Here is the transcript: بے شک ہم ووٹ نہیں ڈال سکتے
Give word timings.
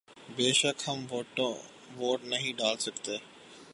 بے 0.35 0.47
شک 0.59 0.77
ہم 0.87 0.99
ووٹ 1.97 2.19
نہیں 2.23 2.53
ڈال 2.59 2.75
سکتے 2.85 3.15